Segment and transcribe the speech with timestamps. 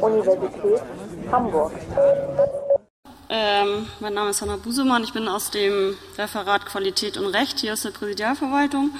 [0.00, 0.82] Universität
[1.30, 1.72] Hamburg.
[3.30, 7.74] Ähm, mein Name ist Hanna Busemann, ich bin aus dem Referat Qualität und Recht hier
[7.74, 8.92] aus der Präsidialverwaltung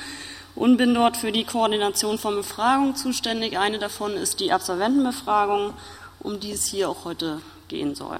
[0.55, 3.59] und bin dort für die Koordination von Befragungen zuständig.
[3.59, 5.73] Eine davon ist die Absolventenbefragung,
[6.21, 8.19] um die es hier auch heute gehen soll.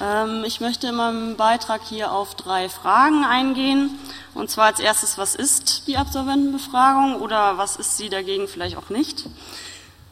[0.00, 3.98] Ähm, ich möchte in meinem Beitrag hier auf drei Fragen eingehen.
[4.38, 8.88] Und zwar als erstes, was ist die Absolventenbefragung oder was ist sie dagegen vielleicht auch
[8.88, 9.24] nicht?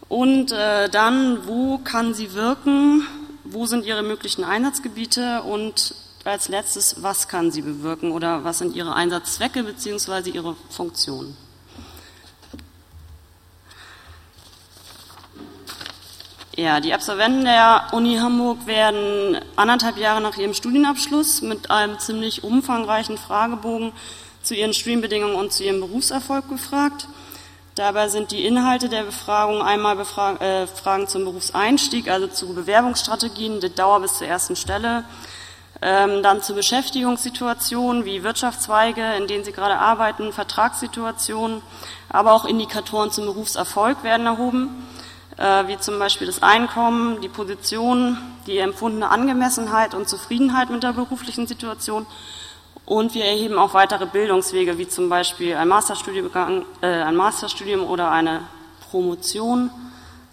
[0.08, 3.06] Und äh, dann, wo kann sie wirken?
[3.44, 5.42] Wo sind ihre möglichen Einsatzgebiete?
[5.42, 10.30] Und als letztes, was kann sie bewirken oder was sind ihre Einsatzzwecke bzw.
[10.30, 11.36] ihre Funktionen?
[16.58, 22.44] Ja, die Absolventen der Uni Hamburg werden anderthalb Jahre nach ihrem Studienabschluss mit einem ziemlich
[22.44, 23.92] umfangreichen Fragebogen
[24.40, 27.08] zu ihren Studienbedingungen und zu ihrem Berufserfolg gefragt.
[27.74, 33.60] Dabei sind die Inhalte der Befragung einmal Befra äh, Fragen zum Berufseinstieg, also zu Bewerbungsstrategien,
[33.60, 35.04] die Dauer bis zur ersten Stelle,
[35.82, 41.60] ähm, dann zur Beschäftigungssituation wie Wirtschaftszweige, in denen Sie gerade arbeiten, Vertragssituationen,
[42.08, 44.86] aber auch Indikatoren zum Berufserfolg werden erhoben
[45.38, 51.46] wie zum Beispiel das Einkommen, die Position, die empfundene Angemessenheit und Zufriedenheit mit der beruflichen
[51.46, 52.06] Situation.
[52.86, 56.30] Und wir erheben auch weitere Bildungswege, wie zum Beispiel ein Masterstudium,
[56.80, 58.42] äh, ein Masterstudium oder eine
[58.90, 59.70] Promotion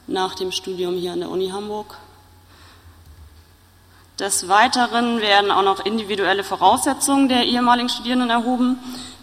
[0.06, 1.98] nach dem Studium hier an der Uni Hamburg.
[4.20, 8.78] Des Weiteren werden auch noch individuelle Voraussetzungen der ehemaligen Studierenden erhoben,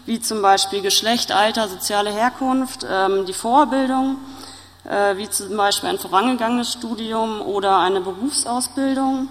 [0.05, 4.40] wie zum Beispiel Geschlecht, Alter, soziale Herkunft, ähm, die Vorbildung, äh,
[4.83, 9.29] wie zum Beispiel ein vorangegangenes Studium oder eine Berufsausbildung,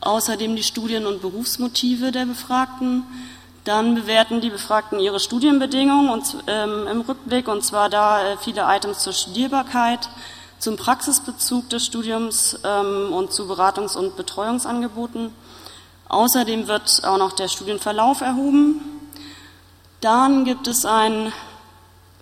[0.00, 3.04] außerdem die Studien- und Berufsmotive der Befragten.
[3.64, 8.62] Dann bewerten die Befragten ihre Studienbedingungen und, ähm, im Rückblick, und zwar da äh, viele
[8.62, 10.08] Items zur Studierbarkeit,
[10.58, 15.32] zum Praxisbezug des Studiums ähm, und zu Beratungs- und Betreuungsangeboten.
[16.08, 18.80] Außerdem wird auch noch der Studienverlauf erhoben.
[20.00, 21.32] Dann gibt es ein,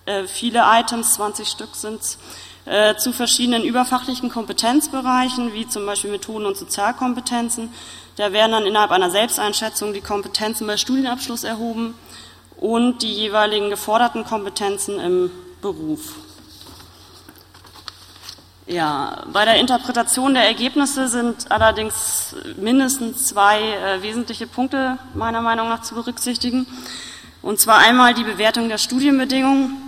[0.09, 2.19] äh, viele Items, 20 Stück sind es,
[2.65, 7.73] äh, zu verschiedenen überfachlichen Kompetenzbereichen, wie zum Beispiel Methoden und Sozialkompetenzen.
[8.17, 11.95] Da werden dann innerhalb einer Selbsteinschätzung die Kompetenzen bei Studienabschluss erhoben
[12.57, 15.31] und die jeweiligen geforderten Kompetenzen im
[15.63, 16.17] Beruf.
[18.67, 25.71] Ja, bei der Interpretation der Ergebnisse sind allerdings mindestens zwei äh, wesentliche Punkte meiner Meinung
[25.71, 26.67] nach zu berücksichtigen.
[27.41, 29.88] Und zwar einmal die Bewertung der Studienbedingungen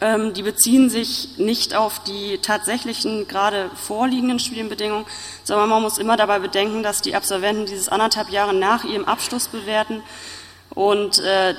[0.00, 5.04] ähm, die beziehen sich nicht auf die tatsächlichen gerade vorliegenden Studienbedingungen,
[5.44, 9.48] sondern man muss immer dabei bedenken, dass die Absolventen dieses anderthalb Jahre nach ihrem Abschluss
[9.48, 10.02] bewerten.
[10.70, 11.54] Und äh,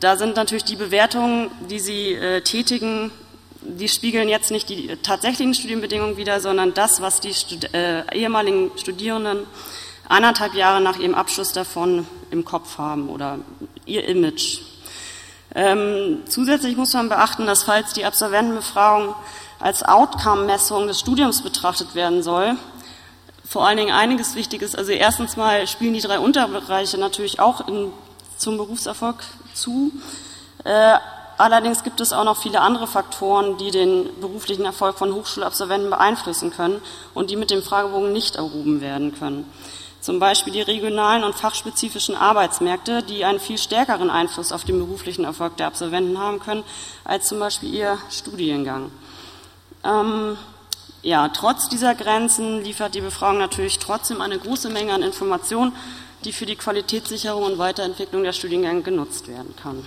[0.00, 3.10] da sind natürlich die Bewertungen, die sie äh, tätigen,
[3.62, 8.70] die spiegeln jetzt nicht die tatsächlichen Studienbedingungen wider, sondern das, was die Stud äh, ehemaligen
[8.76, 9.46] Studierenden
[10.08, 13.38] anderthalb Jahre nach ihrem Abschluss davon im Kopf haben oder
[13.84, 14.60] ihr Image.
[15.54, 19.14] Ähm, zusätzlich muss man beachten, dass falls die Absolventenbefragung
[19.58, 22.56] als Outcome-Messung des Studiums betrachtet werden soll,
[23.44, 24.74] vor allen Dingen einiges Wichtiges.
[24.74, 27.90] Also erstens mal spielen die drei Unterbereiche natürlich auch in,
[28.36, 29.16] zum Berufserfolg
[29.54, 29.90] zu.
[30.64, 30.94] Äh,
[31.38, 36.50] allerdings gibt es auch noch viele andere Faktoren, die den beruflichen Erfolg von Hochschulabsolventen beeinflussen
[36.50, 36.82] können
[37.14, 39.50] und die mit dem Fragebogen nicht erhoben werden können
[40.00, 45.24] zum Beispiel die regionalen und fachspezifischen Arbeitsmärkte, die einen viel stärkeren Einfluss auf den beruflichen
[45.24, 46.64] Erfolg der Absolventen haben können,
[47.04, 48.90] als zum Beispiel ihr Studiengang.
[49.84, 50.36] Ähm,
[51.02, 55.72] ja, trotz dieser Grenzen liefert die Befragung natürlich trotzdem eine große Menge an Informationen,
[56.24, 59.86] die für die Qualitätssicherung und Weiterentwicklung der Studiengänge genutzt werden kann.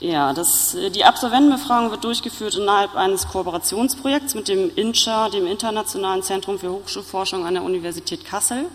[0.00, 6.22] Ja, das, äh, die Absolventenbefragung wird durchgeführt innerhalb eines Kooperationsprojekts mit dem INCHA, dem Internationalen
[6.22, 8.66] Zentrum für Hochschulforschung an der Universität Kassel.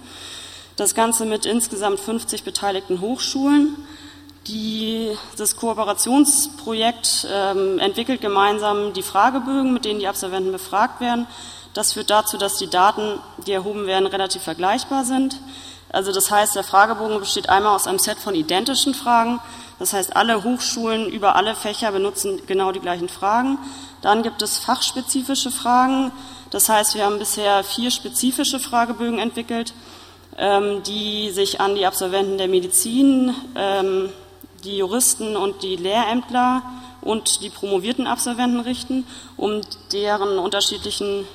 [0.78, 3.76] Das Ganze mit insgesamt 50 beteiligten Hochschulen.
[4.48, 11.28] Die, das Kooperationsprojekt ähm, entwickelt gemeinsam die Fragebögen, mit denen die Absolventen befragt werden.
[11.76, 15.38] Das führt dazu, dass die Daten, die erhoben werden, relativ vergleichbar sind.
[15.92, 19.40] Also das heißt, der Fragebogen besteht einmal aus einem Set von identischen Fragen,
[19.82, 23.58] das heißt, alle Hochschulen über alle Fächer benutzen genau die gleichen Fragen.
[24.04, 26.12] Dann gibt es fachspezifische Fragen.
[26.52, 29.74] Das heißt, wir haben bisher vier spezifische Fragebögen entwickelt,
[30.38, 34.10] ähm, die sich an die Absolventen der Medizin, ähm,
[34.64, 36.62] die Juristen und die Lehrämtler
[37.02, 39.62] und die promovierten Absolventen richten, um
[39.92, 41.26] deren unterschiedlichen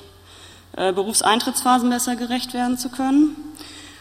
[0.77, 3.35] äh, Berufseintrittsphasen besser gerecht werden zu können.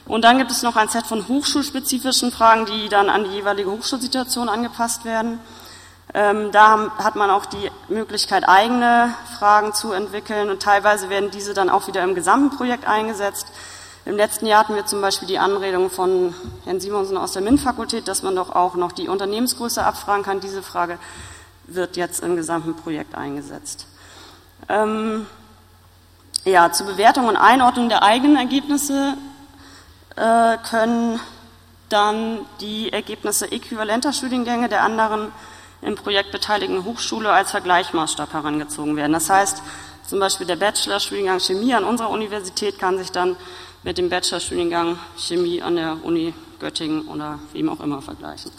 [0.07, 3.71] Und dann gibt es noch ein Set von hochschulspezifischen Fragen, die dann an die jeweilige
[3.71, 5.41] Hochschulsituation angepasst werden.
[6.15, 11.53] Ähm, da hat man auch die Möglichkeit, eigene Fragen zu entwickeln und teilweise werden diese
[11.53, 13.49] dann auch wieder im gesamten Projekt eingesetzt.
[14.05, 16.33] Im letzten Jahr hatten wir zum Beispiel die Anregung von
[16.65, 20.39] Herrn Simonsen aus der MINT-Fakultät, dass man doch auch noch die Unternehmensgröße abfragen kann.
[20.39, 20.99] Diese Frage
[21.65, 23.89] wird jetzt im gesamten Projekt eingesetzt.
[24.69, 25.27] Ähm,
[26.45, 29.17] ja, zur Bewertung und Einordnung der eigenen Ergebnisse
[30.17, 31.21] äh, können
[31.89, 35.33] dann die Ergebnisse äquivalenter Studiengänge der anderen
[35.83, 39.13] im Projekt beteiligten Hochschule als Vergleichsmaßstab herangezogen werden.
[39.13, 39.63] Das heißt,
[40.07, 43.37] zum Beispiel der Bachelorstudiengang Chemie an unserer Universität kann sich dann
[43.83, 48.51] mit dem Bachelorstudiengang Chemie an der Uni Göttingen oder wem auch immer vergleichen.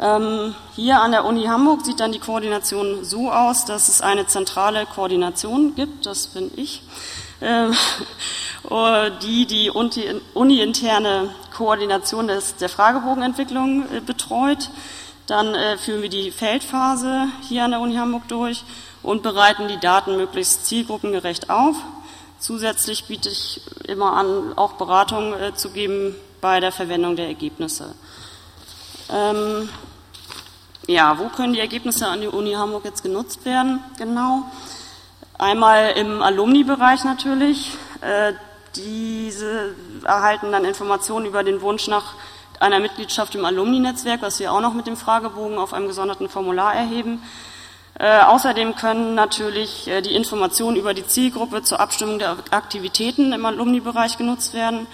[0.00, 4.26] Ähm, hier an der Uni Hamburg sieht dann die Koordination so aus, dass es eine
[4.26, 6.82] zentrale Koordination gibt, das bin ich,
[9.22, 14.70] die die uni-interne Koordination des, der Fragebogenentwicklung äh, betreut.
[15.26, 18.64] Dann äh, führen wir die Feldphase hier an der Uni Hamburg durch
[19.02, 21.76] und bereiten die Daten möglichst zielgruppengerecht auf.
[22.38, 27.94] Zusätzlich biete ich immer an, auch Beratung äh, zu geben bei der Verwendung der Ergebnisse.
[29.10, 29.68] Ähm,
[30.86, 33.80] ja, wo können die Ergebnisse an die Uni Hamburg jetzt genutzt werden?
[33.98, 34.44] Genau.
[35.38, 37.72] Einmal im Alumni-Bereich natürlich.
[38.00, 38.32] Äh,
[38.74, 39.74] diese
[40.04, 42.14] erhalten dann Informationen über den Wunsch nach
[42.58, 46.74] einer Mitgliedschaft im Alumni-Netzwerk, was wir auch noch mit dem Fragebogen auf einem gesonderten Formular
[46.74, 47.22] erheben.
[48.00, 53.46] Äh, außerdem können natürlich äh, die Informationen über die Zielgruppe zur Abstimmung der Aktivitäten im
[53.46, 54.88] Alumni-Bereich genutzt werden.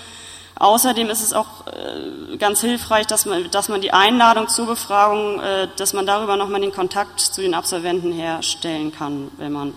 [0.57, 5.41] Außerdem ist es auch äh, ganz hilfreich, dass man, dass man die Einladung zur Befragung,
[5.41, 9.73] äh, dass man darüber nochmal den Kontakt zu den Absolventen herstellen kann, wenn man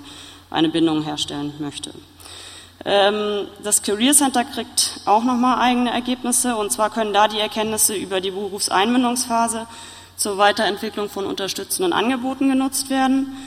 [0.50, 1.92] eine Bindung herstellen möchte.
[2.86, 7.96] Ähm, das Career Center kriegt auch nochmal eigene Ergebnisse und zwar können da die Erkenntnisse
[7.96, 9.68] über die Berufseinbindungsphase
[10.16, 13.38] zur Weiterentwicklung von unterstützenden Angeboten genutzt werden.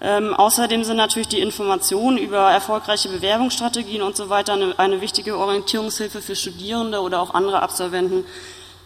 [0.00, 5.38] Ähm, außerdem sind natürlich die Informationen über erfolgreiche Bewerbungsstrategien und so weiter eine, eine wichtige
[5.38, 8.24] Orientierungshilfe für Studierende oder auch andere Absolventen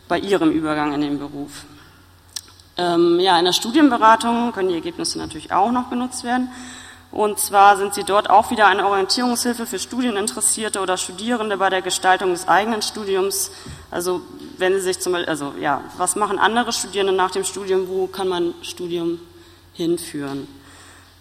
[0.06, 1.64] bei ihrem Übergang in den Beruf.
[2.76, 6.49] Ähm, ja, in der Studienberatung können die Ergebnisse natürlich auch noch genutzt werden.
[7.12, 11.83] Und zwar sind sie dort auch wieder eine Orientierungshilfe für Studieninteressierte oder Studierende bei der
[11.83, 13.51] Gestaltung des eigenen Studiums.
[13.91, 14.23] Also
[14.59, 18.07] wenn sie sich zum Beispiel, also ja, was machen andere Studierende nach dem Studium, wo
[18.07, 19.19] kann man Studium
[19.73, 20.47] hinführen?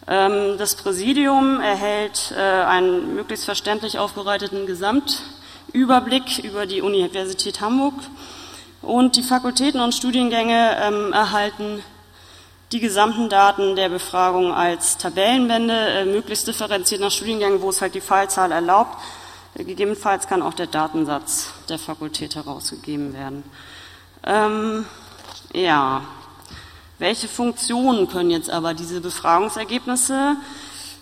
[0.07, 7.95] Ähm, das Präsidium erhält äh, einen möglichst verständlich aufbereiteten Gesamtüberblick über die Universität Hamburg
[8.83, 11.83] und die Fakultäten und Studiengänge ähm, erhalten
[12.71, 17.95] die gesamten Daten der Befragung als Tabellenbände, äh, möglichst differenziert nach Studiengängen, wo es halt
[17.95, 18.95] die Fallzahl erlaubt.
[19.55, 23.43] Äh, gegebenenfalls kann auch der Datensatz der Fakultät herausgegeben werden.
[24.23, 24.85] Ähm,
[25.53, 26.03] ja,
[26.99, 30.35] welche Funktionen können jetzt aber diese Befragungsergebnisse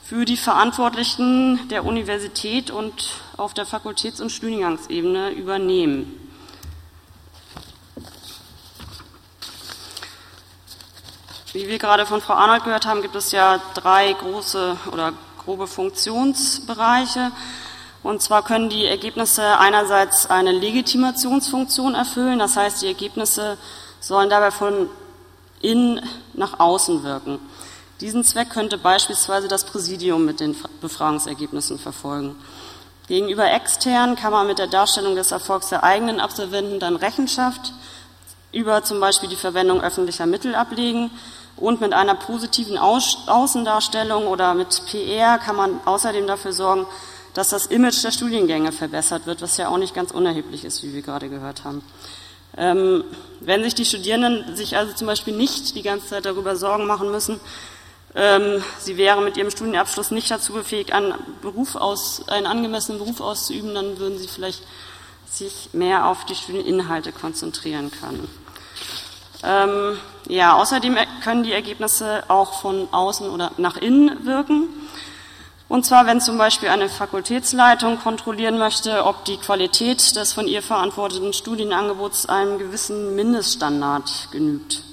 [0.04, 6.27] für die Verantwortlichen der Universität und auf der Fakultäts- und Studiengangsebene übernehmen?
[11.58, 15.14] Wie wir gerade von Frau Arnold gehört haben, gibt es ja drei große oder
[15.44, 17.32] grobe Funktionsbereiche.
[18.04, 23.58] Und zwar können die Ergebnisse einerseits eine Legitimationsfunktion erfüllen, das heißt, die Ergebnisse
[24.00, 24.88] sollen dabei von
[25.60, 27.40] innen nach außen wirken.
[28.02, 32.36] Diesen Zweck könnte beispielsweise das Präsidium mit den Befragungsergebnissen verfolgen.
[33.08, 37.74] Gegenüber extern kann man mit der Darstellung des Erfolgs der eigenen Absolventen dann Rechenschaft
[38.52, 41.10] über zum Beispiel die Verwendung öffentlicher Mittel ablegen
[41.58, 46.86] und mit einer positiven Außendarstellung oder mit PR kann man außerdem dafür sorgen,
[47.34, 50.94] dass das Image der Studiengänge verbessert wird, was ja auch nicht ganz unerheblich ist, wie
[50.94, 51.84] wir gerade gehört haben.
[52.58, 53.04] Ähm,
[53.42, 57.12] wenn sich die Studierenden sich also zum Beispiel nicht die ganze Zeit darüber Sorgen machen
[57.12, 57.40] müssen,
[58.16, 63.22] ähm, sie wären mit ihrem Studienabschluss nicht dazu befähigt, einen, Beruf aus, einen angemessenen Beruf
[63.22, 64.64] auszuüben, dann würden sie vielleicht
[65.30, 68.28] sich mehr auf die Studieninhalte konzentrieren können.
[69.44, 74.68] Ähm, ja, außerdem können die Ergebnisse auch von außen oder nach innen wirken.
[75.70, 80.62] Und zwar, wenn zum Beispiel eine Fakultätsleitung kontrollieren möchte, ob die Qualität des von ihr
[80.62, 84.84] verantworteten Studienangebots einem gewissen Mindeststandard genügt.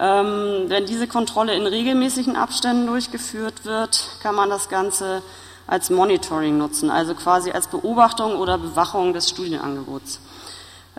[0.00, 5.22] Ähm, wenn diese Kontrolle in regelmäßigen Abständen durchgeführt wird, kann man das Ganze
[5.66, 10.18] als Monitoring nutzen, also quasi als Beobachtung oder Bewachung des Studienangebots.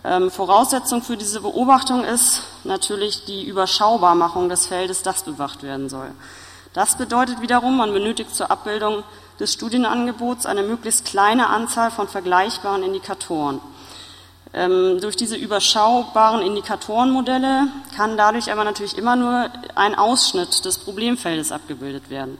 [0.04, 6.10] Ähm, Voraussetzung für diese Beobachtung ist natürlich die Überschaubarmachung des Feldes, das bewacht werden soll.
[6.72, 9.02] Das bedeutet wiederum, man benötigt zur Abbildung
[9.40, 13.60] des Studienangebots eine möglichst kleine Anzahl von vergleichbaren Indikatoren.
[14.52, 21.52] Ähm, durch diese überschaubaren Indikatorenmodelle kann dadurch aber natürlich immer nur ein Ausschnitt des Problemfeldes
[21.52, 22.38] abgebildet werden.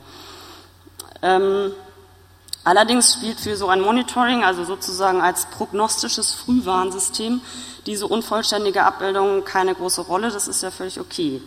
[2.66, 7.40] Allerdings spielt für so ein Monitoring, also sozusagen als prognostisches Frühwarnsystem,
[7.87, 10.32] diese unvollständige Abbildung keine große Rolle.
[10.32, 11.40] Das ist ja völlig okay.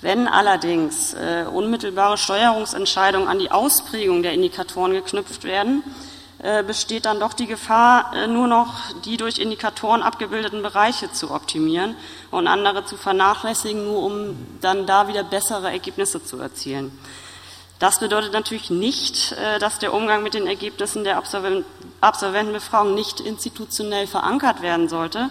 [0.00, 5.84] Wenn allerdings äh, unmittelbare Steuerungsentscheidungen an die Ausprägung der Indikatoren geknüpft werden,
[6.40, 11.30] äh, besteht dann doch die Gefahr, äh, nur noch die durch Indikatoren abgebildeten Bereiche zu
[11.30, 11.94] optimieren
[12.32, 16.90] und andere zu vernachlässigen, nur um dann da wieder bessere Ergebnisse zu erzielen.
[17.78, 21.22] Das bedeutet natürlich nicht, äh, dass der Umgang mit den Ergebnissen der
[22.00, 25.30] Absolventenbefragung nicht institutionell verankert werden sollte,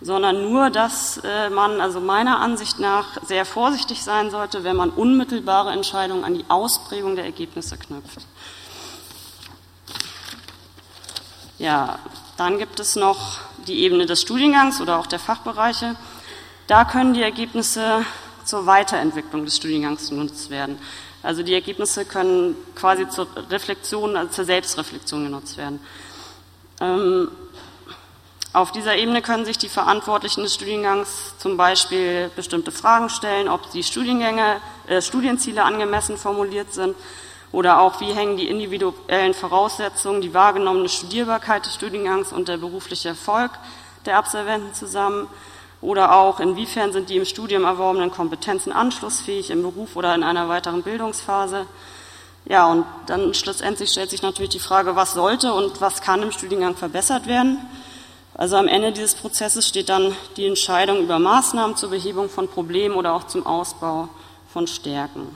[0.00, 1.20] sondern nur, dass
[1.50, 6.44] man also meiner Ansicht nach sehr vorsichtig sein sollte, wenn man unmittelbare Entscheidungen an die
[6.46, 8.20] Ausprägung der Ergebnisse knüpft.
[11.58, 11.98] Ja,
[12.36, 15.96] dann gibt es noch die Ebene des Studiengangs oder auch der Fachbereiche.
[16.68, 18.04] Da können die Ergebnisse
[18.44, 20.78] zur Weiterentwicklung des Studiengangs genutzt werden.
[21.22, 25.80] Also die Ergebnisse können quasi zur Reflexion, also zur Selbstreflexion genutzt werden.
[26.80, 27.28] Ähm,
[28.52, 33.70] auf dieser Ebene können sich die Verantwortlichen des Studiengangs zum Beispiel bestimmte Fragen stellen, ob
[33.72, 36.96] die Studiengänge, äh, Studienziele angemessen formuliert sind
[37.50, 43.08] oder auch, wie hängen die individuellen Voraussetzungen, die wahrgenommene Studierbarkeit des Studiengangs und der berufliche
[43.08, 43.50] Erfolg
[44.06, 45.28] der Absolventen zusammen?
[45.80, 50.48] Oder auch, inwiefern sind die im Studium erworbenen Kompetenzen anschlussfähig im Beruf oder in einer
[50.48, 51.66] weiteren Bildungsphase?
[52.46, 56.32] Ja, und dann schlussendlich stellt sich natürlich die Frage, was sollte und was kann im
[56.32, 57.58] Studiengang verbessert werden?
[58.34, 62.94] Also am Ende dieses Prozesses steht dann die Entscheidung über Maßnahmen zur Behebung von Problemen
[62.94, 64.08] oder auch zum Ausbau
[64.52, 65.28] von Stärken.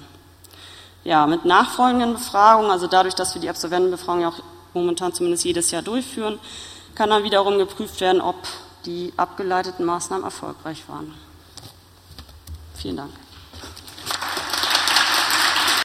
[1.04, 4.40] Ja, mit nachfolgenden Befragungen, also dadurch, dass wir die Absolventenbefragung ja auch
[4.72, 6.38] momentan zumindest jedes Jahr durchführen,
[6.94, 8.36] kann dann wiederum geprüft werden, ob
[8.84, 11.14] die abgeleiteten Maßnahmen erfolgreich waren.
[12.74, 13.12] Vielen Dank.